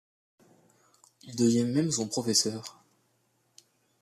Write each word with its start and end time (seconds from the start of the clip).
Il 1.21 1.35
devient 1.35 1.65
même 1.65 1.91
son 1.91 2.07
professeur. 2.07 2.81